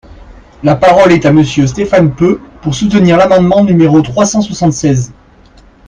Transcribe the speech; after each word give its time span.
La 0.63 0.75
parole 0.75 1.11
est 1.11 1.27
à 1.27 1.31
Monsieur 1.31 1.67
Stéphane 1.67 2.15
Peu, 2.15 2.39
pour 2.63 2.73
soutenir 2.73 3.17
l’amendement 3.17 3.63
numéro 3.63 4.01
trois 4.01 4.25
cent 4.25 4.41
soixante-seize. 4.41 5.13